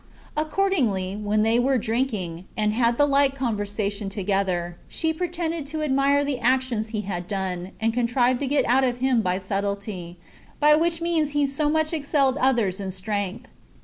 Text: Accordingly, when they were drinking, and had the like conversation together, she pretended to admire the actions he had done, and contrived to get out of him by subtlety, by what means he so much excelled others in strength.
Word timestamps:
Accordingly, 0.35 1.15
when 1.15 1.43
they 1.43 1.59
were 1.59 1.77
drinking, 1.77 2.45
and 2.57 2.73
had 2.73 2.97
the 2.97 3.05
like 3.05 3.35
conversation 3.35 4.09
together, 4.09 4.75
she 4.87 5.13
pretended 5.13 5.67
to 5.67 5.83
admire 5.83 6.23
the 6.25 6.39
actions 6.39 6.87
he 6.87 7.01
had 7.01 7.27
done, 7.27 7.69
and 7.79 7.93
contrived 7.93 8.39
to 8.39 8.47
get 8.47 8.65
out 8.65 8.83
of 8.83 8.97
him 8.97 9.21
by 9.21 9.37
subtlety, 9.37 10.17
by 10.59 10.73
what 10.73 11.01
means 11.01 11.33
he 11.37 11.45
so 11.45 11.69
much 11.69 11.93
excelled 11.93 12.37
others 12.37 12.79
in 12.79 12.89
strength. 12.89 13.47